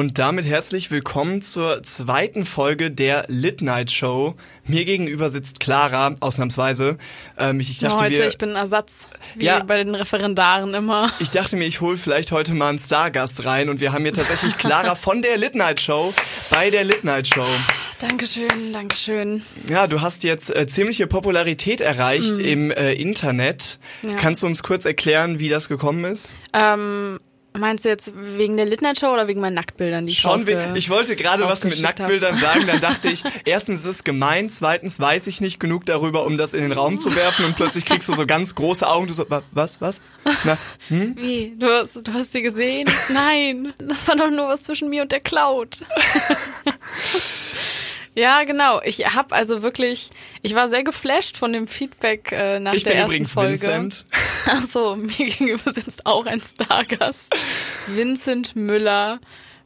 [0.00, 4.34] Und damit herzlich willkommen zur zweiten Folge der Lit Night Show.
[4.64, 6.96] Mir gegenüber sitzt Clara, ausnahmsweise.
[7.36, 9.62] Ähm, ich, ich dachte, heute, wir, ich bin Ersatz, wie Ja.
[9.62, 11.12] bei den Referendaren immer.
[11.18, 14.14] ich dachte mir, ich hole vielleicht heute mal einen Stargast rein und wir haben hier
[14.14, 16.14] tatsächlich Clara von der Lit Night Show
[16.50, 17.46] bei der Lit Night Show.
[17.98, 19.42] Dankeschön, Dankeschön.
[19.68, 23.78] Ja, du hast jetzt äh, ziemliche Popularität erreicht im äh, Internet.
[24.00, 24.14] Ja.
[24.14, 26.34] Kannst du uns kurz erklären, wie das gekommen ist?
[26.54, 27.20] Ähm,
[27.52, 30.56] meinst du jetzt wegen der Litnet Show oder wegen meinen Nacktbildern, die ich Schon, rausge
[30.72, 32.40] we- ich wollte gerade was mit Nacktbildern hab.
[32.54, 36.38] sagen, dann dachte ich, erstens ist es gemein, zweitens weiß ich nicht genug darüber, um
[36.38, 39.12] das in den Raum zu werfen und plötzlich kriegst du so ganz große Augen, du
[39.12, 40.00] so, "Wa- was, was?
[40.44, 40.56] Na,
[40.88, 41.14] hm?
[41.18, 41.54] Wie?
[41.58, 42.88] Du hast, du hast sie gesehen?
[43.12, 45.80] Nein, das war doch nur was zwischen mir und der Cloud.
[48.14, 48.80] ja, genau.
[48.84, 50.10] Ich habe also wirklich,
[50.42, 53.52] ich war sehr geflasht von dem Feedback äh, nach Ich der bin ersten übrigens Folge.
[53.52, 54.04] Vincent.
[54.52, 57.32] Ach so, mir gegenüber sitzt auch ein Stargast.
[57.86, 59.20] Vincent Müller.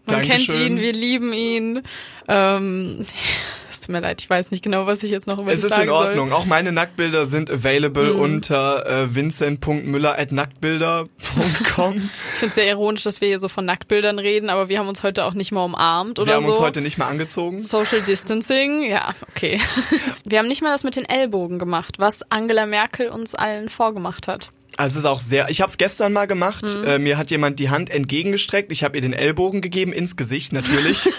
[0.07, 0.47] Man Dankeschön.
[0.49, 1.81] kennt ihn, wir lieben ihn.
[2.29, 3.07] Ähm,
[3.71, 5.65] es tut mir leid, ich weiß nicht genau, was ich jetzt noch über Es dich
[5.65, 6.29] ist sagen in Ordnung.
[6.29, 6.37] soll.
[6.39, 8.21] Auch meine Nacktbilder sind available Mhm.
[8.21, 11.95] unter äh, vincent.müller.nacktbilder.com.
[11.97, 14.89] Ich finde es sehr ironisch, dass wir hier so von Nacktbildern reden, aber wir haben
[14.89, 16.51] uns heute auch nicht mal umarmt oder Wir haben so.
[16.53, 17.61] uns heute nicht mehr angezogen.
[17.61, 19.59] Social Distancing, ja, okay.
[20.27, 24.27] Wir haben nicht mal das mit den Ellbogen gemacht, was Angela Merkel uns allen vorgemacht
[24.29, 24.51] hat.
[24.77, 25.49] Also es ist auch sehr.
[25.51, 26.65] Ich habe es gestern mal gemacht.
[26.65, 26.85] Mhm.
[26.85, 28.73] Äh, mir hat jemand die Hand entgegengestreckt.
[28.73, 31.09] Ich habe ihr den Ellbogen gegeben ins Gesicht natürlich.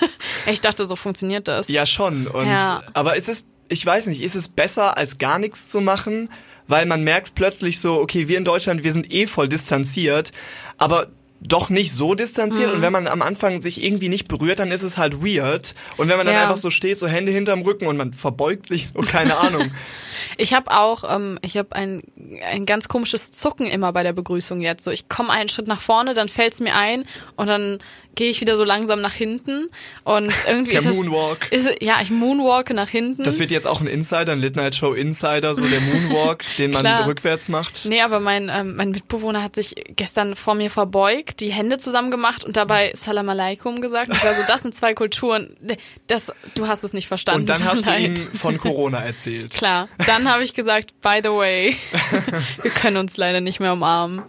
[0.52, 1.68] Ich dachte, so funktioniert das.
[1.70, 2.28] ja schon.
[2.28, 2.84] Und Ja.
[2.94, 6.30] aber es ist, ich weiß nicht, ist es besser als gar nichts zu machen,
[6.68, 10.30] weil man merkt plötzlich so, okay, wir in Deutschland, wir sind eh voll distanziert,
[10.78, 11.08] aber
[11.42, 12.76] doch nicht so distanziert Mhm.
[12.76, 16.10] und wenn man am Anfang sich irgendwie nicht berührt, dann ist es halt weird und
[16.10, 16.44] wenn man dann Ja.
[16.44, 19.72] einfach so steht, so Hände hinterm Rücken und man verbeugt sich, oh, keine Ahnung.
[20.38, 22.02] Ich habe auch, ähm, ich habe ein,
[22.44, 24.84] ein ganz komisches Zucken immer bei der Begrüßung jetzt.
[24.84, 27.06] So, ich komme einen Schritt nach vorne, dann fällt's mir ein
[27.36, 27.80] und dann
[28.16, 29.70] gehe ich wieder so langsam nach hinten
[30.04, 31.52] und irgendwie Der ist es, Moonwalk.
[31.52, 33.24] Ist, ja, ich moonwalke nach hinten.
[33.24, 36.72] Das wird jetzt auch ein Insider, ein Late Night Show Insider, so der Moonwalk, den
[36.72, 37.82] man rückwärts macht.
[37.84, 42.12] Nee, aber mein, ähm, mein Mitbewohner hat sich gestern vor mir verbeugt, die Hände zusammen
[42.12, 44.12] gemacht und dabei Salam Alaikum gesagt.
[44.14, 45.56] Ich war so, das sind zwei Kulturen.
[46.08, 47.42] Das, du hast es nicht verstanden.
[47.42, 49.54] Und dann hast du ihm von Corona erzählt.
[49.54, 51.76] Klar, dann habe ich gesagt, by the way,
[52.62, 54.22] wir können uns leider nicht mehr umarmen.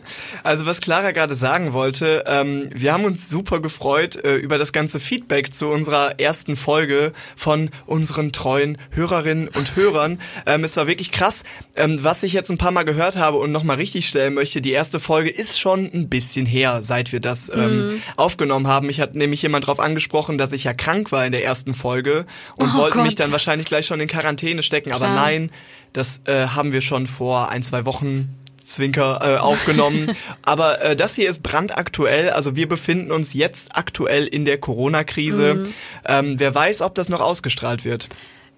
[0.42, 4.72] Also was Clara gerade sagen wollte, ähm, wir haben uns super gefreut äh, über das
[4.72, 10.18] ganze Feedback zu unserer ersten Folge von unseren treuen Hörerinnen und Hörern.
[10.44, 11.44] Ähm, es war wirklich krass.
[11.74, 14.72] Ähm, was ich jetzt ein paar Mal gehört habe und nochmal richtig stellen möchte, die
[14.72, 18.88] erste Folge ist schon ein bisschen her, seit wir das ähm, aufgenommen haben.
[18.90, 22.26] Ich hat nämlich jemand darauf angesprochen, dass ich ja krank war in der ersten Folge
[22.56, 24.92] und Oh wollte mich dann wahrscheinlich gleich schon in Quarantäne stecken.
[24.92, 25.14] Aber Klar.
[25.14, 25.50] nein,
[25.96, 30.14] das äh, haben wir schon vor ein, zwei Wochen Zwinker äh, aufgenommen.
[30.42, 32.30] Aber äh, das hier ist brandaktuell.
[32.30, 35.54] Also wir befinden uns jetzt aktuell in der Corona-Krise.
[35.54, 35.74] Mhm.
[36.04, 38.08] Ähm, wer weiß, ob das noch ausgestrahlt wird.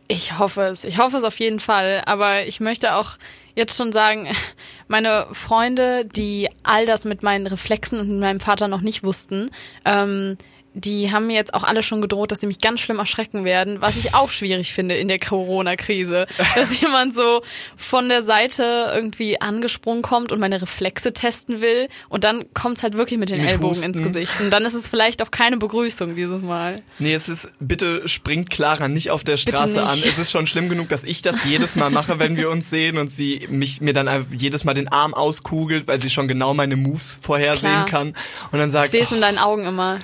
[0.09, 0.85] Ich hoffe es.
[0.85, 2.03] Ich hoffe es auf jeden Fall.
[2.07, 3.19] Aber ich möchte auch
[3.55, 4.29] jetzt schon sagen,
[4.89, 9.51] meine Freunde, die all das mit meinen Reflexen und mit meinem Vater noch nicht wussten,
[9.85, 10.39] ähm,
[10.79, 13.81] die haben mir jetzt auch alle schon gedroht, dass sie mich ganz schlimm erschrecken werden,
[13.81, 16.27] was ich auch schwierig finde in der Corona-Krise.
[16.55, 17.43] Dass jemand so
[17.77, 22.97] von der Seite irgendwie angesprungen kommt und meine Reflexe testen will und dann kommt's halt
[22.97, 23.95] wirklich mit den Mit Ellbogen Husten.
[23.95, 24.41] ins Gesicht.
[24.41, 26.83] Und dann ist es vielleicht auch keine Begrüßung dieses Mal.
[26.99, 29.99] Nee, es ist, bitte springt Clara nicht auf der Straße an.
[29.99, 32.99] Es ist schon schlimm genug, dass ich das jedes Mal mache, wenn wir uns sehen
[32.99, 36.77] und sie mich, mir dann jedes Mal den Arm auskugelt, weil sie schon genau meine
[36.77, 37.87] Moves vorhersehen Klar.
[37.87, 38.09] kann.
[38.53, 39.99] Und dann sagt, Ich sehe es in deinen Augen immer.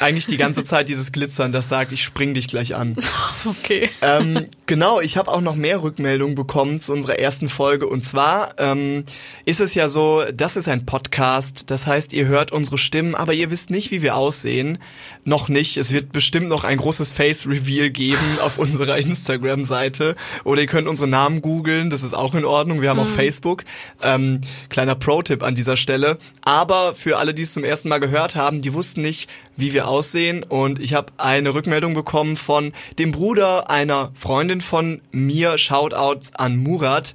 [0.00, 2.96] Eigentlich die ganze Zeit dieses Glitzern, das sagt, ich spring dich gleich an.
[3.46, 3.88] Okay.
[4.02, 7.86] ähm, genau, ich habe auch noch mehr Rückmeldungen bekommen zu unserer ersten Folge.
[7.86, 9.04] Und zwar ähm,
[9.46, 11.70] ist es ja so, das ist ein Podcast.
[11.70, 14.78] Das heißt, ihr hört unsere Stimmen, aber ihr wisst nicht, wie wir aussehen.
[15.24, 15.76] Noch nicht.
[15.76, 20.16] Es wird bestimmt noch ein großes Face-Reveal geben auf unserer Instagram-Seite.
[20.44, 21.90] Oder ihr könnt unsere Namen googeln.
[21.90, 22.80] Das ist auch in Ordnung.
[22.80, 23.64] Wir haben auch Facebook.
[24.02, 24.40] Ähm,
[24.70, 26.18] kleiner Pro-Tipp an dieser Stelle.
[26.42, 29.88] Aber für alle, die es zum ersten Mal gehört haben, die wussten nicht, wie wir
[29.88, 30.42] aussehen.
[30.42, 35.58] Und ich habe eine Rückmeldung bekommen von dem Bruder einer Freundin von mir.
[35.58, 37.14] Shoutouts an Murat.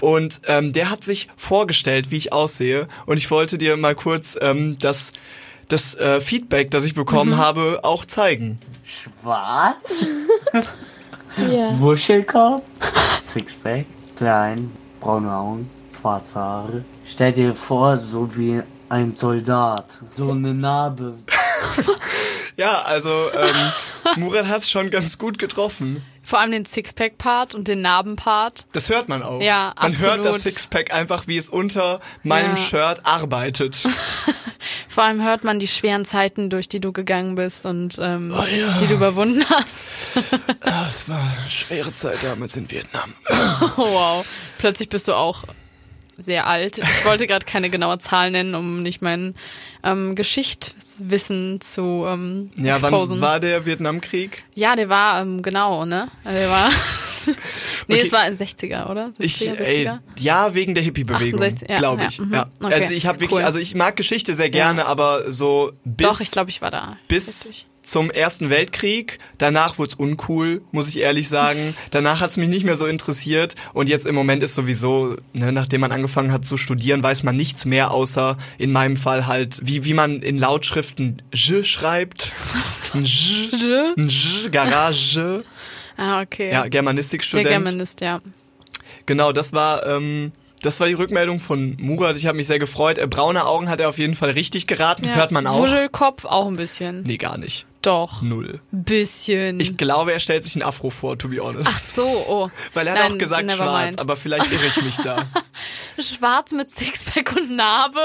[0.00, 2.88] Und ähm, der hat sich vorgestellt, wie ich aussehe.
[3.06, 5.12] Und ich wollte dir mal kurz ähm, das,
[5.68, 8.58] das äh, Feedback, das ich bekommen habe, auch zeigen.
[8.84, 10.04] Schwarz.
[11.78, 12.62] Wuschelkopf,
[13.24, 14.70] Sixpack, klein,
[15.00, 16.84] braune Augen, schwarze Haare.
[17.04, 19.98] Stell dir vor, so wie ein Soldat.
[20.16, 21.18] So eine Narbe.
[22.56, 26.00] Ja, also ähm, Murat hat es schon ganz gut getroffen.
[26.24, 28.66] Vor allem den Sixpack-Part und den Narben-Part.
[28.72, 29.40] Das hört man auch.
[29.42, 30.24] Ja, man absolut.
[30.24, 32.56] hört das Sixpack einfach, wie es unter meinem Ja.
[32.56, 33.76] Shirt arbeitet.
[34.88, 38.42] Vor allem hört man die schweren Zeiten, durch die du gegangen bist und ähm, Oh
[38.44, 38.78] ja.
[38.80, 40.22] die du überwunden hast.
[40.60, 43.12] Das war eine schwere Zeit damals in Vietnam.
[43.76, 44.26] Oh, wow.
[44.58, 45.44] Plötzlich bist du auch
[46.16, 46.78] sehr alt.
[46.78, 49.34] Ich wollte gerade keine genaue Zahl nennen, um nicht mein
[49.82, 53.16] ähm, Geschichtswissen zu ähm, Ja, exposen.
[53.16, 54.44] wann war der Vietnamkrieg?
[54.54, 56.08] ja, der war ähm, genau, ne?
[56.24, 56.70] Der war
[57.86, 58.02] Nee, Okay.
[58.06, 59.06] es war in 60er, oder?
[59.18, 59.60] 70er, Ich, 60er?
[59.62, 62.18] ey, ja, wegen der Hippie-Bewegung, 68, ja, glaube ja, ich.
[62.18, 62.46] mhm, Ja.
[62.62, 63.44] okay, Also ich habe wirklich, cool.
[63.44, 66.96] also ich mag Geschichte sehr gerne, aber so bis, Doch, ich glaube, ich war da.
[67.08, 67.66] bis Richtig.
[67.84, 69.18] Zum Ersten Weltkrieg.
[69.38, 71.74] Danach wurde es uncool, muss ich ehrlich sagen.
[71.90, 73.54] Danach hat es mich nicht mehr so interessiert.
[73.72, 77.36] Und jetzt im Moment ist sowieso, ne, nachdem man angefangen hat zu studieren, weiß man
[77.36, 82.32] nichts mehr, außer in meinem Fall halt, wie, wie man in Lautschriften J schreibt.
[82.94, 84.52] J, J?
[84.52, 85.44] Garage.
[85.96, 86.50] Ah, okay.
[86.50, 87.48] Ja, der Germanistikstudent.
[87.48, 88.20] Germanist, ja.
[89.06, 90.32] Genau, das war, ähm,
[90.64, 92.16] das war die Rückmeldung von Murat.
[92.16, 92.98] Ich habe mich sehr gefreut.
[92.98, 95.04] Äh, braune Augen hat er auf jeden Fall richtig geraten.
[95.04, 95.14] ja.
[95.14, 95.58] Hört man auch.
[95.60, 97.02] Wuschelkopf auch ein bisschen.
[97.02, 97.66] Nee, gar nicht.
[97.82, 98.22] Doch.
[98.22, 98.60] Null.
[98.70, 99.60] Bisschen.
[99.60, 101.68] Ich glaube, er stellt sich ein Afro vor, to be honest.
[101.70, 102.50] Ach so, oh.
[102.72, 104.00] Weil er hat Nein, auch gesagt schwarz, mind.
[104.00, 105.18] aber vielleicht irre ich mich da.
[105.98, 108.00] Schwarz mit Sixpack und Narbe?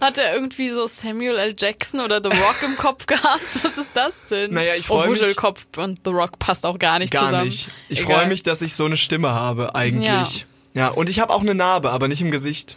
[0.00, 1.56] Hat er irgendwie so Samuel L.
[1.58, 3.42] Jackson oder The Rock im Kopf gehabt?
[3.64, 4.54] Was ist das denn?
[4.54, 7.46] Naja, ich oh, freu mich- Wuschelkopf und The Rock passt auch gar nicht Gar zusammen.
[7.46, 7.68] nicht.
[7.88, 10.06] Ich freue mich, dass ich so eine Stimme habe, eigentlich.
[10.06, 10.46] Ja.
[10.88, 12.76] Und ich habe auch eine Narbe, aber nicht im Gesicht.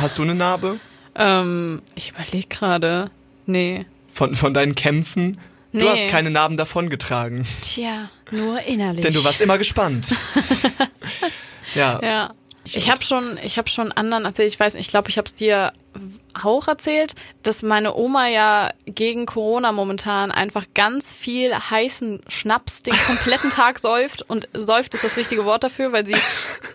[0.00, 0.78] Hast du eine Narbe?
[1.16, 3.08] Ähm, ich überlege gerade.
[3.46, 3.86] Nee.
[4.08, 5.38] Von, von deinen Kämpfen?
[5.72, 5.88] Du Nee.
[5.88, 9.02] hast keine Narben davongetragen, Tja, nur innerlich.
[9.02, 10.08] denn du warst immer gespannt.
[11.76, 12.00] ja.
[12.02, 12.34] Ja.
[12.64, 14.50] Ich habe schon, ich habe schon anderen erzählt.
[14.52, 15.72] Ich weiß, nicht, ich glaube, ich habe es dir
[16.42, 22.94] auch erzählt, dass meine Oma ja gegen Corona momentan einfach ganz viel heißen Schnaps den
[23.06, 26.16] kompletten Tag säuft und säuft ist das richtige Wort dafür, weil sie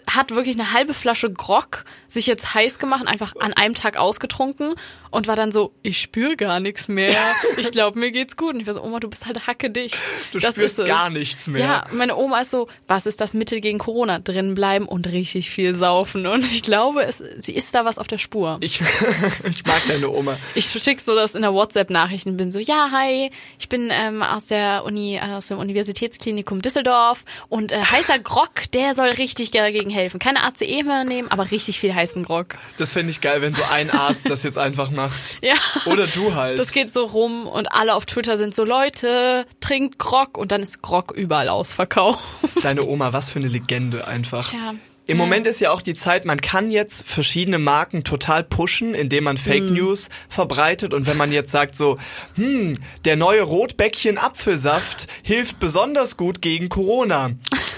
[0.09, 4.73] hat wirklich eine halbe Flasche Grog sich jetzt heiß gemacht, einfach an einem Tag ausgetrunken
[5.11, 7.15] und war dann so, ich spüre gar nichts mehr.
[7.57, 8.53] Ich glaube, mir geht's gut.
[8.53, 9.97] Und ich war so, Oma, du bist halt hackedicht.
[10.31, 11.61] Du das spürst gar nichts mehr.
[11.61, 14.19] Ja, meine Oma ist so, was ist das Mittel gegen Corona?
[14.19, 16.25] Drin bleiben und richtig viel saufen.
[16.27, 18.57] Und ich glaube, es, sie ist da was auf der Spur.
[18.61, 18.81] Ich,
[19.43, 20.37] ich mag deine Oma.
[20.55, 24.47] Ich schicke so das in der WhatsApp-Nachrichten, bin so, ja, hi, ich bin ähm, aus
[24.47, 30.19] der Uni, aus dem Universitätsklinikum Düsseldorf und äh, heißer Grog, der soll richtig dagegen helfen.
[30.19, 32.57] Keine ACE mehr nehmen, aber richtig viel heißen Grog.
[32.77, 35.37] Das fände ich geil, wenn so ein Arzt das jetzt einfach macht.
[35.49, 35.55] Ja.
[35.85, 36.59] Oder du halt.
[36.59, 40.61] Das geht so rum und alle auf Twitter sind so, Leute, trinkt Grog und dann
[40.61, 42.19] ist Grog überall ausverkauft.
[42.61, 44.47] Deine Oma, was für eine Legende einfach.
[44.47, 44.75] Tja.
[45.09, 49.23] Im Moment ist ja auch die Zeit, man kann jetzt verschiedene Marken total pushen, indem
[49.23, 49.73] man Fake Hm.
[49.73, 50.93] News verbreitet.
[50.93, 51.97] Und wenn man jetzt sagt so,
[52.35, 52.75] hm,
[53.05, 57.31] der neue Rotbäckchen Apfelsaft hilft besonders gut gegen Corona.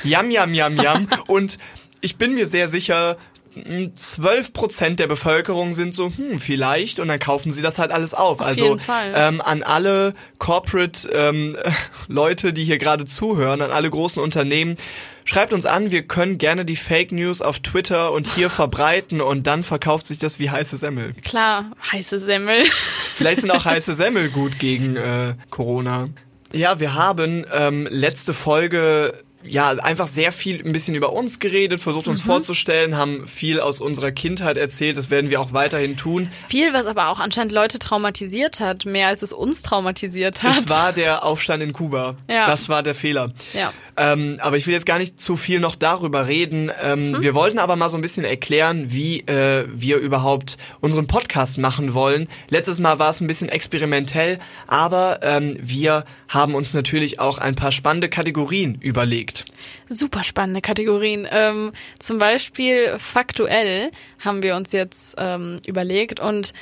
[0.04, 1.08] Yam, yam, yam, yam.
[1.28, 1.58] Und
[2.02, 3.16] ich bin mir sehr sicher,
[3.96, 8.14] 12 Prozent der Bevölkerung sind so, hm, vielleicht, und dann kaufen sie das halt alles
[8.14, 8.42] auf.
[8.42, 9.14] also jeden Fall.
[9.16, 11.58] ähm, an alle Corporate ähm,
[12.08, 14.76] Leute, die hier gerade zuhören, an alle großen Unternehmen,
[15.26, 19.48] schreibt uns an, wir können gerne die Fake News auf Twitter und hier verbreiten und
[19.48, 21.14] dann verkauft sich das wie heiße Semmel.
[21.24, 22.64] Klar, heiße Semmel.
[23.16, 26.10] Vielleicht sind auch heiße Semmel gut gegen äh, Corona.
[26.54, 31.80] Ja, wir haben ähm, letzte Folge ja einfach sehr viel ein bisschen über uns geredet,
[31.80, 36.30] versucht uns vorzustellen, haben viel aus unserer Kindheit erzählt, das werden wir auch weiterhin tun.
[36.48, 40.58] Viel, was aber auch anscheinend Leute traumatisiert hat, mehr als es uns traumatisiert hat.
[40.58, 42.16] Es war der Aufstand in Kuba.
[42.30, 42.46] Ja.
[42.46, 43.34] Das war der Fehler.
[43.54, 43.74] Ja.
[43.98, 46.72] Ähm, aber ich will jetzt gar nicht zu viel noch darüber reden.
[46.82, 51.58] Ähm, Wir wollten aber mal so ein bisschen erklären, wie äh, wir überhaupt unseren Podcast
[51.58, 52.28] machen wollen.
[52.50, 57.56] Letztes Mal war es ein bisschen experimentell, aber ähm, wir haben uns natürlich auch ein
[57.56, 59.31] paar spannende Kategorien überlegt.
[59.88, 61.28] Super spannende Kategorien.
[61.30, 66.54] Ähm, zum Beispiel faktuell haben wir uns jetzt ähm, überlegt und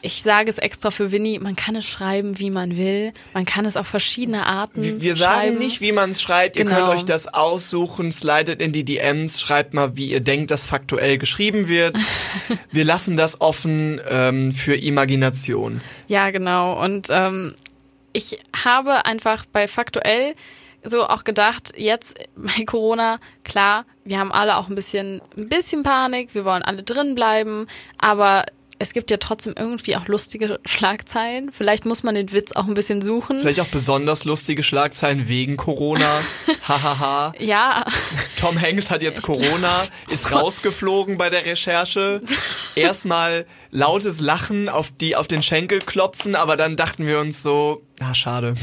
[0.00, 3.12] ich sage es extra für Winnie, man kann es schreiben, wie man will.
[3.34, 5.58] Man kann es auf verschiedene Arten Wir, wir sagen schreiben.
[5.58, 6.56] nicht, wie man es schreibt.
[6.56, 6.76] Ihr Genau.
[6.76, 11.18] könnt euch das aussuchen, slidet in die DMs, schreibt mal, wie ihr denkt, dass faktuell
[11.18, 11.98] geschrieben wird.
[12.70, 15.80] wir lassen das offen ähm, für Imagination.
[16.06, 16.80] Ja, genau.
[16.80, 17.56] Und ähm,
[18.12, 20.36] ich habe einfach bei faktuell
[20.88, 25.82] so auch gedacht, jetzt bei Corona, klar, wir haben alle auch ein bisschen, ein bisschen
[25.82, 27.66] Panik, wir wollen alle drin bleiben,
[27.98, 28.44] aber
[28.80, 31.50] es gibt ja trotzdem irgendwie auch lustige Schlagzeilen.
[31.52, 33.40] Vielleicht muss man den Witz auch ein bisschen suchen.
[33.40, 36.20] Vielleicht auch besonders lustige Schlagzeilen wegen Corona.
[36.68, 37.32] Hahaha.
[37.38, 37.84] Ja,
[38.38, 42.20] Tom Hanks hat jetzt Corona, ist rausgeflogen bei der Recherche.
[42.74, 47.82] Erstmal lautes Lachen auf die auf den Schenkel klopfen, aber dann dachten wir uns so,
[48.00, 48.54] ah schade.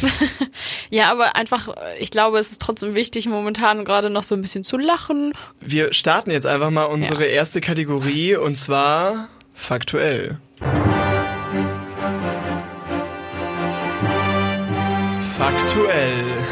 [0.89, 1.67] Ja, aber einfach,
[1.99, 5.33] ich glaube, es ist trotzdem wichtig, momentan gerade noch so ein bisschen zu lachen.
[5.59, 7.31] Wir starten jetzt einfach mal unsere Ja.
[7.33, 10.37] erste Kategorie und zwar faktuell.
[15.37, 16.45] Faktuell.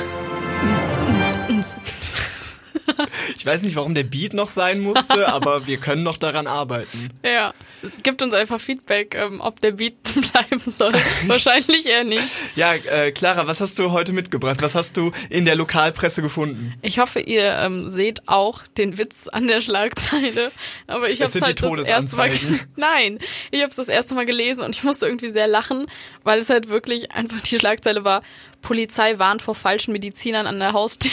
[3.38, 7.10] Ich weiß nicht, warum der Beat noch sein musste, aber wir können noch daran arbeiten.
[7.24, 10.94] Ja, es gibt uns einfach Feedback, ähm, ob der Beat bleiben soll.
[11.28, 12.28] Wahrscheinlich eher nicht.
[12.56, 14.62] Ja, äh, Clara, was hast du heute mitgebracht?
[14.62, 16.74] Was hast du in der Lokalpresse gefunden?
[16.82, 20.52] Ich hoffe, ihr ähm, seht auch den Witz an der Schlagzeile.
[20.88, 22.32] Aber ich habe halt das erste Mal.
[22.76, 23.20] Nein,
[23.52, 25.88] ich habe es das erste Mal gelesen und ich musste irgendwie sehr lachen,
[26.24, 28.22] weil es halt wirklich einfach die Schlagzeile war.
[28.62, 31.12] Polizei warnt vor falschen Medizinern an der Haustür.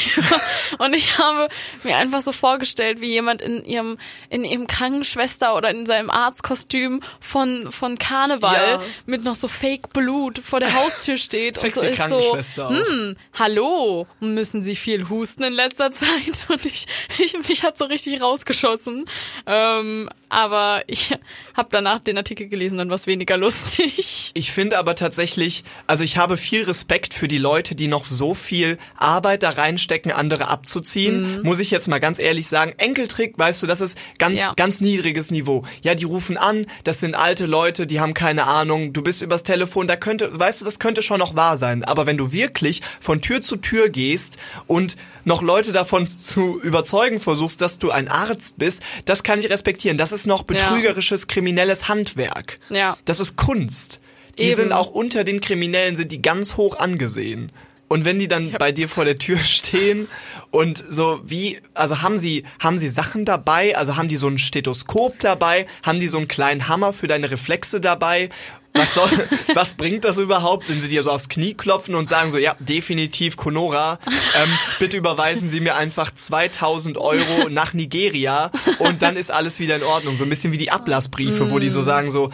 [0.79, 1.49] Und ich habe
[1.83, 3.99] mir einfach so vorgestellt, wie jemand in ihrem,
[4.31, 8.83] in ihrem Krankenschwester oder in seinem Arztkostüm von, von Karneval Ja.
[9.07, 14.07] mit noch so Fake Blut vor der Haustür steht und so ist so, hm, hallo,
[14.21, 16.47] müssen Sie viel husten in letzter Zeit?
[16.49, 16.87] Und ich,
[17.19, 19.05] ich mich hat so richtig rausgeschossen.
[19.47, 21.15] Ähm, aber ich
[21.55, 24.31] habe danach den Artikel gelesen, dann war es weniger lustig.
[24.35, 28.33] Ich finde aber tatsächlich, also ich habe viel Respekt für die Leute, die noch so
[28.35, 31.43] viel Arbeit da reinstecken, andere abzuziehen.
[31.43, 32.75] Muss ich jetzt mal ganz ehrlich sagen.
[32.79, 34.53] Enkeltrick, weißt du, das ist ganz, Ja.
[34.57, 35.65] ganz niedriges Niveau.
[35.83, 39.43] Ja, die rufen an, das sind alte Leute, die haben keine Ahnung, du bist übers
[39.43, 41.85] Telefon, da könnte, weißt du, das könnte schon noch wahr sein.
[41.85, 44.37] Aber wenn du wirklich von Tür zu Tür gehst
[44.69, 49.51] und noch Leute davon zu überzeugen versuchst, dass du ein Arzt bist, das kann ich
[49.51, 49.99] respektieren.
[49.99, 52.59] Das ist noch betrügerisches, kriminelles Handwerk.
[52.71, 52.97] Ja.
[53.05, 54.01] Das ist Kunst.
[54.39, 54.57] Die Eben.
[54.57, 57.53] sind auch unter den Kriminellen, sind die ganz hoch angesehen.
[57.93, 60.09] Und wenn die dann bei dir vor der Tür stehen
[60.53, 64.39] und so wie, also haben sie, haben sie Sachen dabei, also haben die so ein
[64.39, 68.29] Stethoskop dabei, haben die so einen kleinen Hammer für deine Reflexe dabei?
[68.75, 69.11] Was soll,
[69.55, 72.55] was bringt das überhaupt, wenn sie dir so aufs Knie klopfen und sagen so, ja,
[72.61, 79.33] definitiv Conora, ähm, bitte überweisen Sie mir einfach 2000 Euro nach Nigeria und dann ist
[79.33, 80.17] alles wieder in Ordnung.
[80.17, 82.31] So ein bisschen wie die Ablassbriefe, wo die so sagen so,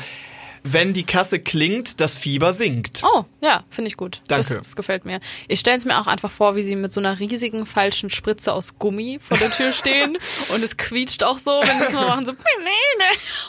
[0.72, 3.02] wenn die Kasse klingt, das Fieber sinkt.
[3.04, 4.22] Oh, ja, finde ich gut.
[4.28, 4.54] Danke.
[4.54, 5.20] Das, das gefällt mir.
[5.48, 8.52] Ich stelle es mir auch einfach vor, wie sie mit so einer riesigen falschen Spritze
[8.52, 10.18] aus Gummi vor der Tür stehen
[10.54, 12.32] und es quietscht auch so, wenn sie es mal machen, so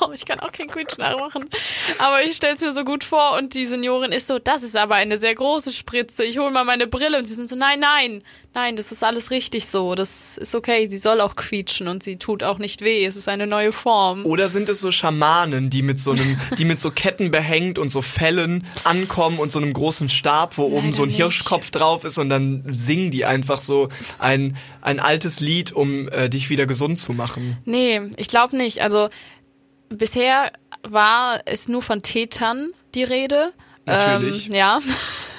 [0.02, 1.50] oh, ich kann auch kein Quietsch nachmachen.
[2.00, 4.78] Aber ich stelle es mir so gut vor und die Seniorin ist so, das ist
[4.78, 6.24] aber eine sehr große Spritze.
[6.24, 8.24] Ich hole mal meine Brille und sie sind so, nein, nein,
[8.58, 9.94] nein, das ist alles richtig so.
[9.94, 10.88] Das ist okay.
[10.90, 13.06] Sie soll auch quietschen und sie tut auch nicht weh.
[13.06, 14.26] Es ist eine neue Form.
[14.26, 17.92] Oder sind es so Schamanen, die mit so einem, die mit so Ketten behängt und
[17.92, 21.18] so Fellen ankommen und so einem großen Stab, wo oben so ein nicht.
[21.18, 26.28] Hirschkopf drauf ist und dann singen die einfach so ein, ein altes Lied, um äh,
[26.28, 27.58] dich wieder gesund zu machen.
[27.66, 28.82] Nee, ich glaube nicht.
[28.82, 29.10] Also
[29.90, 33.54] bisher war es nur von Tätern die Rede.
[33.86, 34.48] Natürlich.
[34.48, 34.80] Ähm, ja.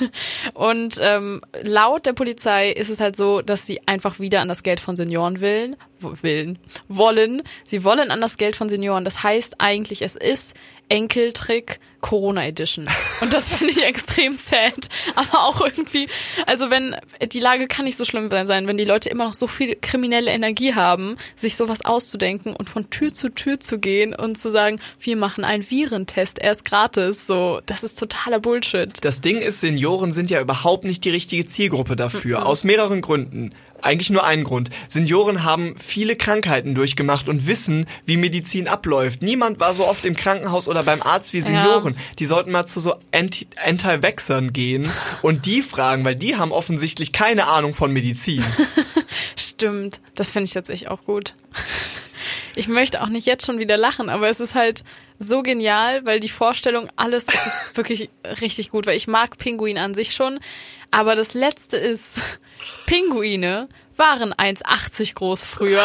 [0.55, 4.63] Und ähm, laut der Polizei ist es halt so, dass sie einfach wieder an das
[4.63, 7.43] Geld von Senioren willen, willen, wollen.
[7.65, 9.05] Sie wollen an das Geld von Senioren.
[9.05, 10.55] Das heißt eigentlich, es ist
[10.89, 12.87] Enkeltrick Corona Edition.
[13.21, 14.89] Und das finde ich extrem sad.
[15.17, 16.09] Aber auch irgendwie,
[16.47, 16.97] also wenn,
[17.33, 20.31] die Lage kann nicht so schlimm sein, wenn die Leute immer noch so viel kriminelle
[20.31, 24.81] Energie haben, sich sowas auszudenken und von Tür zu Tür zu gehen und zu sagen,
[25.01, 29.05] wir machen einen Virentest, er ist gratis, so, das ist totaler Bullshit.
[29.05, 32.47] Das Ding ist, Senioren sind ja überhaupt nicht die richtige Zielgruppe dafür.
[32.47, 33.53] Aus mehreren Gründen.
[33.83, 34.71] Eigentlich nur ein Grund.
[34.89, 39.23] Senioren haben viele Krankheiten durchgemacht und wissen, wie Medizin abläuft.
[39.23, 41.97] Niemand war so oft im Krankenhaus oder beim Arzt wie Senioren.
[42.19, 44.91] Die sollten mal zu so Anti- Anti-Vaxxern gehen
[45.23, 48.43] und die fragen, weil die haben offensichtlich keine Ahnung von Medizin.
[49.37, 51.35] Stimmt, das finde ich tatsächlich auch gut.
[52.55, 54.85] Ich möchte auch nicht jetzt schon wieder lachen, aber es ist halt
[55.19, 58.11] so genial, weil die Vorstellung, alles, es ist wirklich
[58.41, 60.39] richtig gut, weil ich mag Pinguin an sich schon,
[60.91, 62.19] aber das Letzte ist,
[62.87, 65.85] Pinguine waren 1,80 groß früher.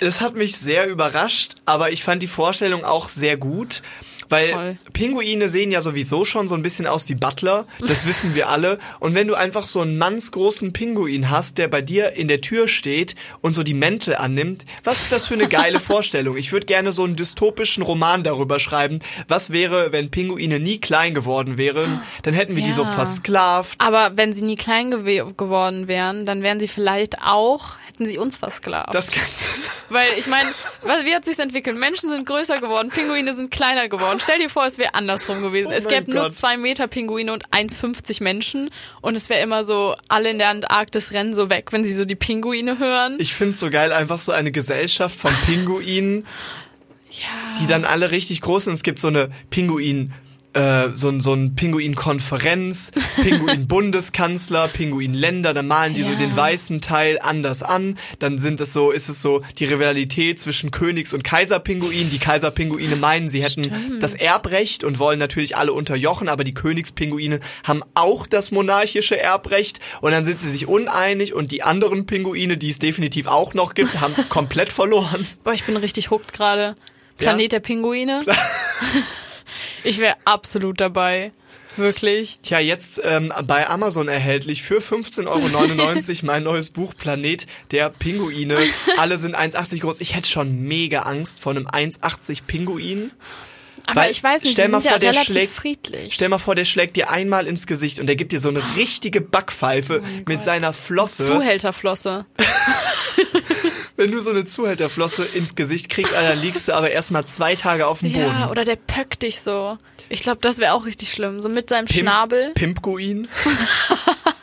[0.00, 3.82] Das hat mich sehr überrascht, aber ich fand die Vorstellung auch sehr gut.
[4.28, 4.78] Weil Voll.
[4.92, 8.78] Pinguine sehen ja sowieso schon so ein bisschen aus wie Butler, das wissen wir alle.
[9.00, 12.68] Und wenn du einfach so einen mannsgroßen Pinguin hast, der bei dir in der Tür
[12.68, 16.36] steht und so die Mäntel annimmt, was ist das für eine geile Vorstellung?
[16.36, 18.98] Ich würde gerne so einen dystopischen Roman darüber schreiben.
[19.28, 22.00] Was wäre, wenn Pinguine nie klein geworden wären?
[22.22, 22.92] Dann hätten wir die so Ja.
[22.92, 23.80] versklavt.
[23.80, 28.18] Aber wenn sie nie klein gew geworden wären, dann wären sie vielleicht auch, hätten sie
[28.18, 28.94] uns versklavt.
[28.94, 29.08] Das
[29.88, 30.50] Weil ich meine,
[31.04, 31.76] wie hat sich's entwickelt?
[31.78, 34.17] Menschen sind größer geworden, Pinguine sind kleiner geworden.
[34.20, 35.68] Stell dir vor, es wäre andersrum gewesen.
[35.72, 38.70] Oh es gäbe nur zwei Meter Pinguine und 1,50 Menschen
[39.00, 42.04] und es wäre immer so, alle in der Antarktis rennen so weg, wenn sie so
[42.04, 43.16] die Pinguine hören.
[43.18, 46.26] ich find's so geil, einfach so eine Gesellschaft von Pinguinen,
[47.10, 47.54] ja.
[47.60, 48.74] die dann alle richtig groß sind.
[48.74, 50.12] Es gibt so eine Pinguin
[50.58, 52.90] äh, so, so ein Pinguin-Konferenz,
[53.22, 56.16] Pinguin-Bundeskanzler, Pinguin-Länder, dann malen die so Ja.
[56.18, 57.96] den weißen Teil anders an.
[58.18, 62.10] Dann sind es so, ist es so die Rivalität zwischen Königs- und Kaiserpinguin.
[62.10, 64.02] Die Kaiserpinguine meinen, sie hätten Stimmt.
[64.02, 69.80] das Erbrecht und wollen natürlich alle unterjochen, aber die Königspinguine haben auch das monarchische Erbrecht
[70.00, 73.74] und dann sind sie sich uneinig und die anderen Pinguine, die es definitiv auch noch
[73.74, 75.26] gibt, haben komplett verloren.
[75.44, 76.74] Boah, ich bin richtig hooked gerade.
[77.16, 78.20] Planet der Pinguine.
[79.84, 81.32] ich wäre absolut dabei.
[81.76, 82.40] Wirklich.
[82.42, 88.58] Tja, jetzt ähm, bei Amazon erhältlich für 15,99 Euro mein neues Buch Planet der Pinguine.
[88.96, 90.00] Alle sind 1,80 groß.
[90.00, 93.12] Ich hätte schon mega Angst vor einem 1,80 Pinguin.
[93.86, 96.14] Aber Weil, ich weiß nicht, stell mal vor, ja der relativ schlägt- friedlich.
[96.14, 98.62] Stell mal vor, der schlägt dir einmal ins Gesicht und der gibt dir so eine
[98.76, 101.26] richtige Backpfeife mit seiner Flosse.
[101.26, 102.26] Zuhälterflosse.
[103.98, 107.88] Wenn du so eine Zuhälterflosse ins Gesicht kriegst, Alter, liegst du aber erstmal zwei Tage
[107.88, 108.26] auf dem Boden.
[108.26, 109.76] Ja, oder der pöckt dich so.
[110.08, 111.42] Ich glaube, das wäre auch richtig schlimm.
[111.42, 112.52] So mit seinem Pimp- Schnabel.
[112.54, 113.26] Pimpguin.
[113.44, 113.50] Oh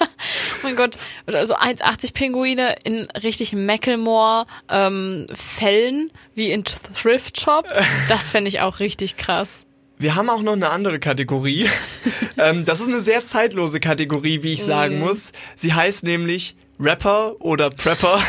[0.64, 0.98] mein Gott.
[1.26, 7.66] Oder so 1,80 Pinguine in richtig Macklemore ähm, Fällen, wie in Thrift Shop.
[8.10, 9.68] Das fände ich auch richtig krass.
[9.98, 11.70] Wir haben auch noch eine andere Kategorie.
[12.38, 15.32] ähm, das ist eine sehr zeitlose Kategorie, wie ich sagen muss.
[15.56, 18.20] Sie heißt nämlich Rapper oder Prepper.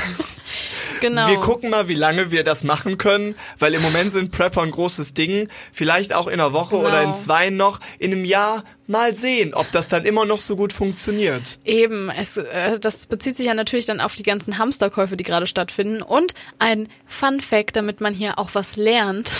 [1.00, 1.28] Genau.
[1.28, 4.70] Wir gucken mal, wie lange wir das machen können, weil im Moment sind Prepper ein
[4.70, 5.48] großes Ding.
[5.72, 6.88] Vielleicht auch in einer Woche Genau.
[6.88, 7.80] oder in zwei noch.
[7.98, 11.58] In einem Jahr mal sehen, ob das dann immer noch so gut funktioniert.
[11.64, 15.46] Eben, es, äh, das bezieht sich ja natürlich dann auf die ganzen Hamsterkäufe, die gerade
[15.46, 16.02] stattfinden.
[16.02, 19.30] Und ein Fun Fact, damit man hier auch was lernt.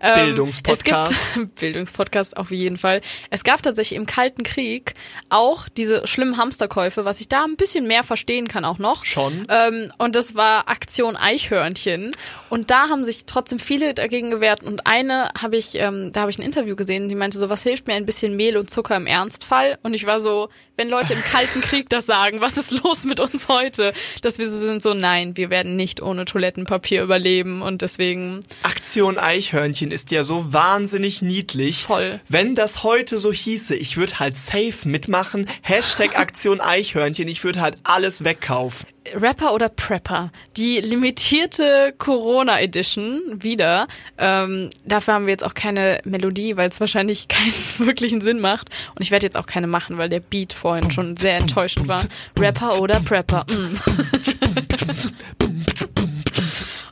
[0.00, 1.12] Ähm, Bildungspodcast.
[1.12, 3.00] Es gibt, Bildungspodcast auf jeden Fall.
[3.30, 4.94] Es gab tatsächlich im Kalten Krieg
[5.28, 9.04] auch diese schlimmen Hamsterkäufe, was ich da ein bisschen mehr verstehen kann auch noch.
[9.04, 9.46] Schon.
[9.48, 12.12] Ähm, und das war Aktion Eichhörnchen.
[12.48, 14.62] Und da haben sich trotzdem viele dagegen gewehrt.
[14.62, 17.62] Und eine habe ich, ähm, da habe ich ein Interview gesehen, die meinte so, was
[17.62, 19.78] hilft mir ein bisschen Mehl und Zucker im Ernstfall?
[19.82, 23.20] Und ich war so, wenn Leute im Kalten Krieg das sagen, was ist los mit
[23.20, 23.92] uns heute?
[24.22, 27.62] Dass wir so sind so, nein, wir werden nicht ohne Toilettenpapier überleben.
[27.62, 31.84] Und deswegen, Aktion Eichhörnchen ist ja so wahnsinnig niedlich.
[31.84, 32.20] Voll.
[32.28, 35.48] Wenn das heute so hieße, ich würde halt safe mitmachen.
[35.62, 38.86] Hashtag Aktion Eichhörnchen, ich würde halt alles wegkaufen.
[39.14, 40.32] Rapper oder Prepper?
[40.56, 43.86] Die limitierte Corona Edition wieder.
[44.18, 48.70] Ähm, dafür haben wir jetzt auch keine Melodie, weil es wahrscheinlich keinen wirklichen Sinn macht.
[48.94, 52.02] Und ich werde jetzt auch keine machen, weil der Beat vorhin schon sehr enttäuschend war.
[52.38, 53.44] Rapper oder Prepper?
[53.50, 53.74] Mm.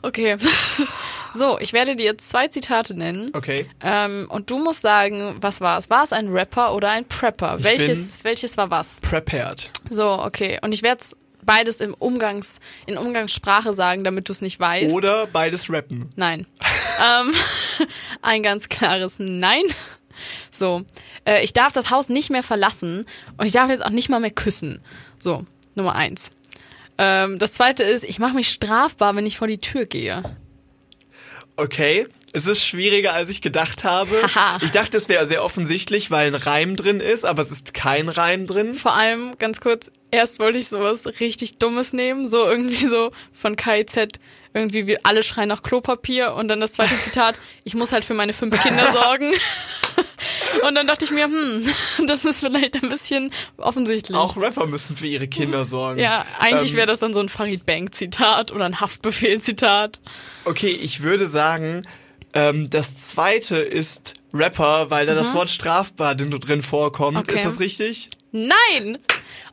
[0.05, 0.37] Okay.
[1.35, 3.29] So, ich werde dir jetzt zwei Zitate nennen.
[3.33, 3.69] Okay.
[3.81, 5.89] Ähm, und du musst sagen, was war es?
[5.89, 7.57] War es ein Rapper oder ein Prepper?
[7.59, 9.01] Ich welches, welches war was?
[9.01, 9.69] Prepared.
[9.89, 10.59] So, okay.
[10.61, 11.03] Und ich werde
[11.43, 14.93] beides im Umgangs, in Umgangssprache sagen, damit du es nicht weißt.
[14.93, 16.09] Oder beides rappen.
[16.15, 16.47] Nein.
[17.19, 17.33] ähm,
[18.21, 19.63] ein ganz klares Nein.
[20.51, 20.83] So.
[21.25, 23.05] Äh, ich darf das Haus nicht mehr verlassen
[23.37, 24.81] und ich darf jetzt auch nicht mal mehr küssen.
[25.19, 25.45] So,
[25.75, 26.31] Nummer eins.
[26.97, 30.23] Ähm, das zweite ist, ich mache mich strafbar, wenn ich vor die Tür gehe.
[31.55, 32.07] Okay.
[32.33, 34.21] Es ist schwieriger, als ich gedacht habe.
[34.35, 34.59] Haha.
[34.61, 38.09] Ich dachte, es wäre sehr offensichtlich, weil ein Reim drin ist, aber es ist kein
[38.09, 38.73] Reim drin.
[38.75, 43.55] Vor allem, ganz kurz, erst wollte ich sowas richtig Dummes nehmen, so irgendwie so von
[43.55, 44.19] KIZ,
[44.53, 48.13] irgendwie wir alle schreien nach Klopapier und dann das zweite Zitat, ich muss halt für
[48.13, 49.31] meine fünf Kinder sorgen.
[50.67, 51.65] Und dann dachte ich mir, hm,
[52.07, 54.17] das ist vielleicht ein bisschen offensichtlich.
[54.17, 55.99] Auch Rapper müssen für ihre Kinder sorgen.
[55.99, 60.01] ja, eigentlich Ähm, wäre das dann so ein Farid Bank Zitat oder ein Haftbefehl Zitat.
[60.45, 61.87] Okay, ich würde sagen,
[62.33, 67.15] ähm, das zweite ist Rapper, weil da das Wort strafbar drin drin vorkommt.
[67.17, 67.23] Mhm.
[67.23, 67.35] Okay.
[67.35, 68.09] Ist das richtig?
[68.31, 68.97] Nein!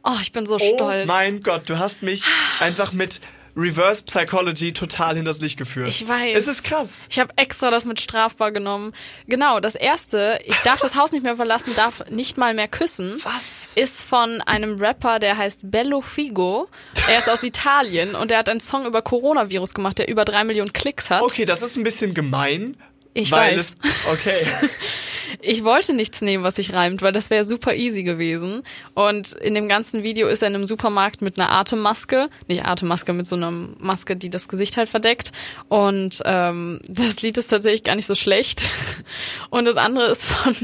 [0.04, 1.06] Oh, ich bin so Oh stolz.
[1.06, 2.24] mein Gott, du hast mich
[2.58, 3.20] einfach mit
[3.56, 5.88] Reverse Psychology total hinters Licht geführt.
[5.88, 6.36] Ich weiß.
[6.36, 7.06] Es ist krass.
[7.10, 8.92] Ich habe extra das mit strafbar genommen.
[9.26, 13.20] Genau, das erste, ich darf das Haus nicht mehr verlassen, darf nicht mal mehr küssen.
[13.24, 13.72] Was?
[13.74, 16.68] Ist von einem Rapper, der heißt Bello Figo.
[17.08, 20.44] Er ist aus Italien und er hat einen Song über Coronavirus gemacht, der über drei
[20.44, 21.22] Millionen Klicks hat.
[21.22, 22.76] Okay, das ist ein bisschen gemein.
[23.14, 23.74] Ich weil weiß.
[23.82, 24.46] Es, okay.
[25.40, 28.62] Ich wollte nichts nehmen, was sich reimt, weil das wäre super easy gewesen.
[28.94, 33.12] Und in dem ganzen Video ist er in einem Supermarkt mit einer Atemmaske, nicht Atemmaske,
[33.12, 35.32] mit so einer Maske, die das Gesicht halt verdeckt.
[35.68, 38.70] Und ähm, das Lied ist tatsächlich gar nicht so schlecht.
[39.50, 40.54] Und das andere ist von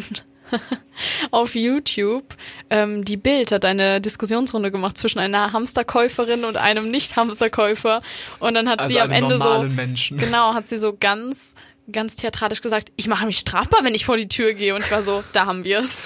[1.31, 2.35] auf YouTube.
[2.71, 8.03] Ähm, die Bild hat eine Diskussionsrunde gemacht zwischen einer Hamsterkäuferin und einem Nicht-Hamsterkäufer.
[8.41, 10.19] Und dann hat Also sie am Ende so Menschen.
[10.19, 11.55] genau hat sie so ganz
[11.91, 14.75] ganz theatralisch gesagt, ich mache mich strafbar, wenn ich vor die Tür gehe.
[14.75, 16.05] Und ich war so, da haben wir es.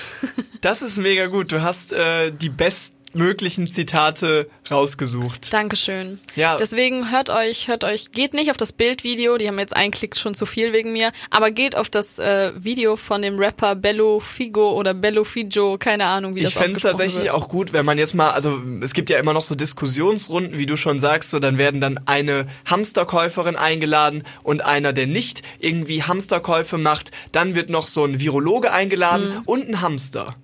[0.61, 1.51] Das ist mega gut.
[1.51, 5.53] Du hast äh, die best möglichen Zitate rausgesucht.
[5.53, 6.21] Dankeschön.
[6.37, 6.57] Ja.
[6.57, 10.17] Deswegen hört euch, hört euch, geht nicht auf das Bildvideo, die haben jetzt einen Klick
[10.17, 14.21] schon zu viel wegen mir, aber geht auf das äh, Video von dem Rapper Bello
[14.21, 17.35] Figo oder Bello Fijo, keine Ahnung, wie das Ich fände es ausgesprochen tatsächlich wird.
[17.35, 20.67] auch gut, wenn man jetzt mal, also es gibt ja immer noch so Diskussionsrunden, wie
[20.67, 26.03] du schon sagst, so dann werden dann eine Hamsterkäuferin eingeladen und einer, der nicht irgendwie
[26.03, 29.43] Hamsterkäufe macht, dann wird noch so ein Virologe eingeladen Mhm.
[29.47, 30.37] und ein Hamster.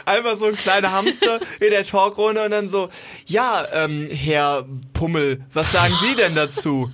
[0.06, 2.90] Einfach so ein kleiner Hamster in der Talkrunde und dann so,
[3.26, 6.92] ja, ähm, Herr Pummel, was sagen Sie denn dazu?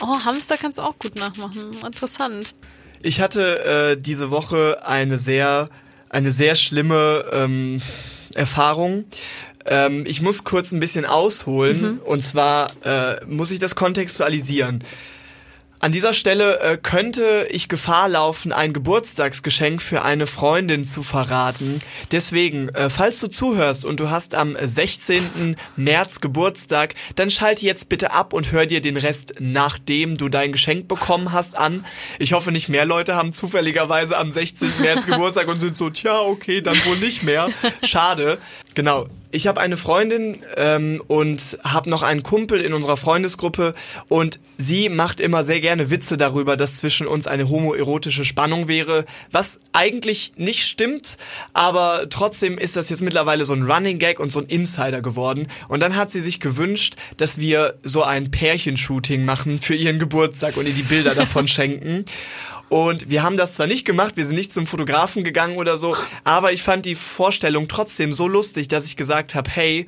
[0.00, 1.70] Oh, Hamster kannst du auch gut nachmachen.
[1.84, 2.54] Interessant.
[3.02, 5.68] Ich hatte äh, diese Woche eine sehr,
[6.08, 7.82] eine sehr schlimme ähm,
[8.34, 9.04] Erfahrung.
[9.64, 14.84] Ähm, ich muss kurz ein bisschen ausholen und zwar äh, muss ich das kontextualisieren.
[15.84, 21.80] An dieser Stelle äh, könnte ich Gefahr laufen, ein Geburtstagsgeschenk für eine Freundin zu verraten.
[22.12, 25.56] Deswegen, äh, falls du zuhörst und du hast am 16.
[25.74, 30.52] März Geburtstag, dann schalte jetzt bitte ab und hör dir den Rest, nachdem du dein
[30.52, 31.84] Geschenk bekommen hast, an.
[32.20, 34.82] Ich hoffe, nicht mehr Leute haben zufälligerweise am 16.
[34.82, 37.48] März Geburtstag und sind so, tja, okay, dann wohl nicht mehr.
[37.82, 38.38] Schade.
[38.74, 39.08] Genau.
[39.34, 43.74] Ich habe eine Freundin ähm, und habe noch einen Kumpel in unserer Freundesgruppe
[44.08, 49.06] und sie macht immer sehr gerne Witze darüber, dass zwischen uns eine homoerotische Spannung wäre,
[49.30, 51.16] was eigentlich nicht stimmt,
[51.54, 55.48] aber trotzdem ist das jetzt mittlerweile so ein Running Gag und so ein Insider geworden.
[55.68, 60.58] Und dann hat sie sich gewünscht, dass wir so ein Pärchenshooting machen für ihren Geburtstag
[60.58, 62.04] und ihr die Bilder davon schenken.
[62.72, 65.94] Und wir haben das zwar nicht gemacht, wir sind nicht zum Fotografen gegangen oder so,
[66.24, 69.86] aber ich fand die Vorstellung trotzdem so lustig, dass ich gesagt habe, hey,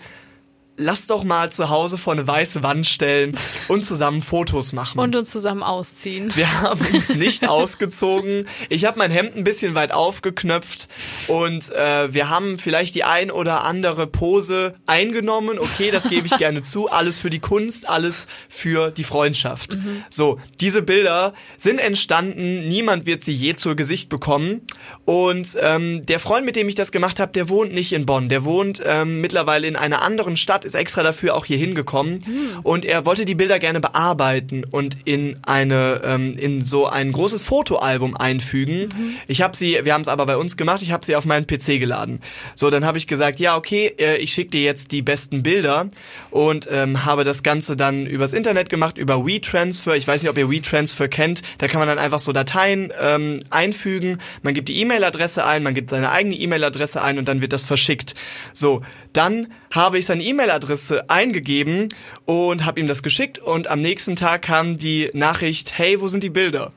[0.76, 3.36] lass doch mal zu Hause vor eine weiße Wand stellen
[3.68, 4.98] und zusammen Fotos machen.
[4.98, 6.34] Und uns zusammen ausziehen.
[6.36, 8.48] Wir haben uns nicht ausgezogen.
[8.68, 10.88] Ich habe mein Hemd ein bisschen weit aufgeknöpft
[11.28, 15.58] und äh, wir haben vielleicht die ein oder andere Pose eingenommen.
[15.58, 16.90] Okay, das gebe ich gerne zu.
[16.90, 19.76] Alles für die Kunst, alles für die Freundschaft.
[20.10, 22.68] So, diese Bilder sind entstanden.
[22.68, 24.62] Niemand wird sie je zu Gesicht bekommen.
[25.04, 28.28] Und ähm, der Freund, mit dem ich das gemacht habe, der wohnt nicht in Bonn.
[28.28, 32.20] Der wohnt ähm, mittlerweile in einer anderen Stadt, ist extra dafür auch hier hingekommen.
[32.62, 37.42] Und er wollte die Bilder gerne bearbeiten und in eine ähm, in so ein großes
[37.42, 38.88] Fotoalbum einfügen.
[39.28, 40.82] Ich habe sie, wir haben es aber bei uns gemacht.
[40.82, 42.20] Ich habe sie auf meinen PC geladen.
[42.54, 45.88] So, dann habe ich gesagt, ja okay, äh, ich schicke dir jetzt die besten Bilder
[46.30, 49.96] und ähm, habe das Ganze dann übers Internet gemacht über WeTransfer.
[49.96, 51.42] Ich weiß nicht, ob ihr WeTransfer kennt.
[51.58, 54.18] Da kann man dann einfach so Dateien ähm, einfügen.
[54.42, 57.64] Man gibt die E-Mail-Adresse ein, man gibt seine eigene E-Mail-Adresse ein und dann wird das
[57.64, 58.14] verschickt.
[58.52, 60.22] So, dann habe ich seine
[60.54, 61.88] E-Mail-Adresse eingegeben
[62.24, 66.22] und habe ihm das geschickt und am nächsten Tag kam die Nachricht, hey, wo sind
[66.22, 66.72] die Bilder?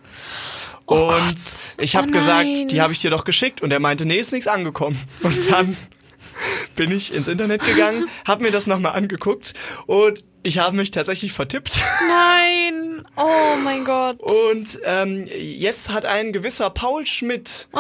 [0.86, 1.76] und Gott.
[1.80, 4.32] ich habe Oh gesagt, die habe ich dir doch geschickt und er meinte, nee, ist
[4.32, 4.98] nichts angekommen.
[5.22, 5.76] Und dann
[6.76, 9.54] bin ich ins Internet gegangen, habe mir das nochmal angeguckt
[9.88, 11.80] und ich habe mich tatsächlich vertippt.
[12.08, 13.06] Nein!
[13.18, 14.20] Oh mein Gott.
[14.22, 17.68] Und ähm, jetzt hat ein gewisser Paul Schmidt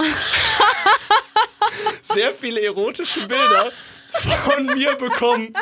[2.14, 3.72] sehr viele erotische Bilder
[4.12, 5.54] von mir bekommen.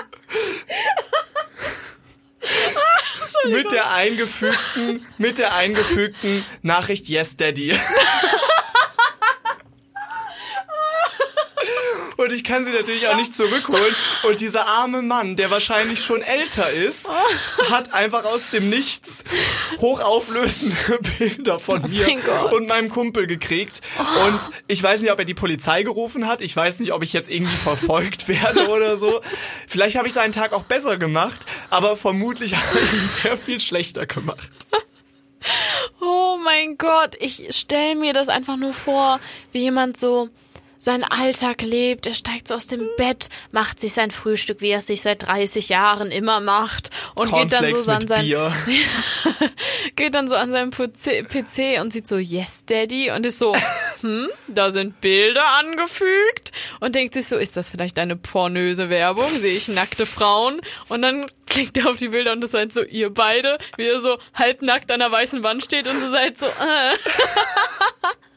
[3.47, 7.77] mit der eingefügten, mit der eingefügten Nachricht Yes Daddy.
[12.17, 13.95] Und ich kann sie natürlich auch nicht zurückholen.
[14.27, 17.09] Und dieser arme Mann, der wahrscheinlich schon älter ist,
[17.69, 19.23] hat einfach aus dem Nichts
[19.79, 20.75] hochauflösende
[21.17, 22.53] Bilder von mir mein Gott.
[22.53, 23.81] und meinem Kumpel gekriegt.
[23.97, 26.41] Und ich weiß nicht, ob er die Polizei gerufen hat.
[26.41, 29.21] Ich weiß nicht, ob ich jetzt irgendwie verfolgt werde oder so.
[29.67, 33.59] Vielleicht habe ich seinen Tag auch besser gemacht, aber vermutlich habe ich ihn sehr viel
[33.59, 34.49] schlechter gemacht.
[36.01, 39.19] Oh mein Gott, ich stell mir das einfach nur vor,
[39.51, 40.29] wie jemand so
[40.77, 42.05] seinen Alltag lebt.
[42.05, 45.23] Er steigt so aus dem Bett, macht sich sein Frühstück, wie er es sich seit
[45.23, 48.25] 30 Jahren immer macht und geht dann so an sein
[49.95, 53.53] geht dann so an seinem PC, PC und sieht so Yes Daddy und ist so
[54.01, 59.29] hm, da sind Bilder angefügt und denkt sich so, ist das vielleicht eine pornöse Werbung?
[59.39, 62.83] Sehe ich nackte Frauen und dann klickt er auf die Bilder und das seid so
[62.83, 66.45] ihr beide, wie ihr so halbnackt an der weißen Wand steht und so seid so
[66.45, 66.49] äh.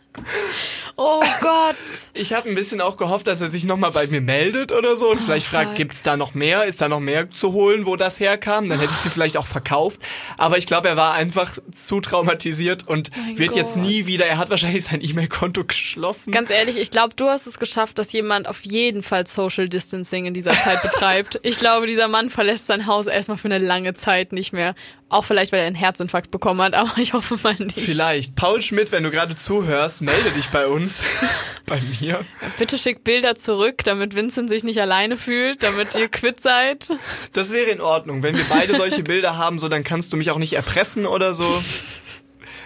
[0.96, 1.76] Oh Gott.
[2.14, 5.11] Ich habe ein bisschen auch gehofft, dass er sich nochmal bei mir meldet oder so
[5.11, 5.76] und vielleicht fragt, fuck.
[5.76, 6.64] gibt's da noch mehr?
[6.64, 8.68] Ist da noch mehr zu holen, wo das herkam?
[8.68, 10.00] Dann hätte ich sie vielleicht auch verkauft.
[10.38, 13.85] Aber ich glaube, er war einfach zu traumatisiert und Mein wird jetzt Gott.
[13.85, 16.33] nie wieder, er hat wahrscheinlich sein E-Mail-Konto geschlossen.
[16.33, 20.26] Ganz ehrlich, ich glaube, du hast es geschafft, dass jemand auf jeden Fall Social Distancing
[20.26, 21.38] in dieser Zeit betreibt.
[21.44, 24.74] Ich glaube, dieser Mann verlässt sein Haus erstmal für eine lange Zeit nicht mehr.
[25.11, 27.79] Auch vielleicht, weil er einen Herzinfarkt bekommen hat, aber ich hoffe mal nicht.
[27.79, 28.35] Vielleicht.
[28.37, 31.03] Paul Schmidt, wenn du gerade zuhörst, melde dich bei uns.
[31.66, 32.25] Bei mir?
[32.59, 36.88] Bitte schick Bilder zurück, damit Vincent sich nicht alleine fühlt, damit ihr quitt seid.
[37.35, 38.23] Das wäre in Ordnung.
[38.23, 41.35] Wenn wir beide solche Bilder haben, so dann kannst du mich auch nicht erpressen oder
[41.35, 41.44] so.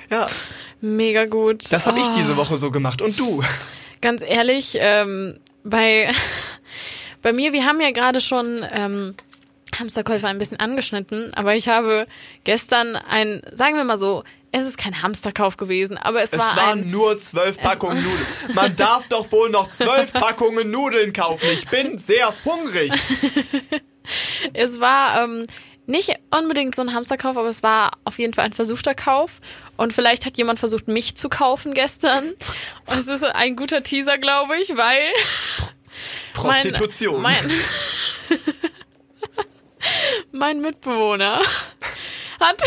[0.08, 0.26] Ja,
[0.80, 1.72] Mega gut.
[1.72, 2.12] das habe ich Oh.
[2.16, 3.02] diese Woche so gemacht.
[3.02, 3.42] Und du?
[4.00, 6.12] Ganz ehrlich, ähm, bei,
[7.22, 9.14] bei mir, wir haben ja gerade schon ähm,
[9.78, 12.06] Hamsterkäufe ein bisschen angeschnitten, aber ich habe
[12.44, 16.56] gestern ein, sagen wir mal so, es ist kein Hamsterkauf gewesen, aber es, Es war
[16.56, 18.54] waren ein, nur zwölf Packungen Nudeln.
[18.54, 21.48] Man darf doch wohl noch zwölf Packungen Nudeln kaufen.
[21.52, 22.92] Ich bin sehr hungrig.
[24.52, 25.46] es war ähm,
[25.86, 29.40] nicht unbedingt so ein Hamsterkauf, aber es war auf jeden Fall ein versuchter Kauf.
[29.78, 32.34] Und vielleicht hat jemand versucht, mich zu kaufen gestern.
[32.86, 35.12] Und es ist ein guter Teaser, glaube ich, weil
[36.34, 37.22] Prostitution.
[37.22, 38.38] Mein, mein,
[40.32, 41.40] mein Mitbewohner
[42.40, 42.62] hat,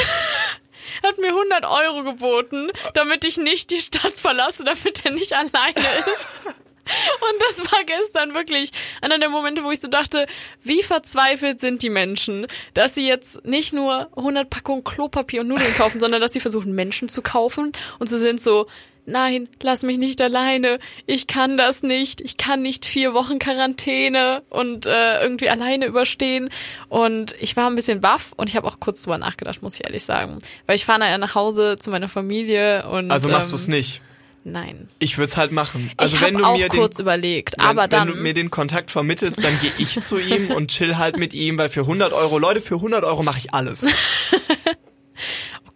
[1.03, 5.87] hat mir 100 Euro geboten, damit ich nicht die Stadt verlasse, damit er nicht alleine
[6.15, 6.53] ist.
[6.85, 8.69] Und das war gestern wirklich
[9.01, 10.27] einer der Momente, wo ich so dachte,
[10.61, 15.73] wie verzweifelt sind die Menschen, dass sie jetzt nicht nur 100 Packungen Klopapier und Nudeln
[15.75, 18.67] kaufen, sondern dass sie versuchen, Menschen zu kaufen und sie sind so,
[19.05, 24.43] nein, lass mich nicht alleine, ich kann das nicht, ich kann nicht vier Wochen Quarantäne
[24.49, 26.49] und äh, irgendwie alleine überstehen.
[26.89, 29.85] Und ich war ein bisschen baff und ich habe auch kurz drüber nachgedacht, muss ich
[29.85, 30.39] ehrlich sagen.
[30.65, 33.67] Weil ich fahre nachher nach Hause zu meiner Familie und Also machst ähm, du es
[33.67, 34.01] nicht.
[34.47, 34.89] Nein.
[34.99, 35.91] Ich würde es halt machen.
[35.97, 38.33] Also ich wenn du auch mir den kurz überlegt, wenn, aber dann wenn du mir
[38.35, 41.81] den Kontakt vermittelst, dann gehe ich zu ihm und chill halt mit ihm, weil für
[41.81, 43.87] 100 Euro, Leute, für 100 Euro mache ich alles.